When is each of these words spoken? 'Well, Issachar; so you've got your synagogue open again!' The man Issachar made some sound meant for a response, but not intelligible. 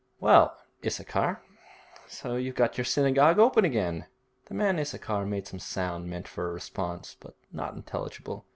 'Well, 0.19 0.57
Issachar; 0.83 1.43
so 2.07 2.35
you've 2.35 2.55
got 2.55 2.75
your 2.75 2.85
synagogue 2.85 3.37
open 3.37 3.63
again!' 3.65 4.07
The 4.45 4.55
man 4.55 4.79
Issachar 4.79 5.27
made 5.27 5.45
some 5.47 5.59
sound 5.59 6.09
meant 6.09 6.27
for 6.27 6.49
a 6.49 6.53
response, 6.53 7.15
but 7.21 7.35
not 7.51 7.75
intelligible. 7.75 8.47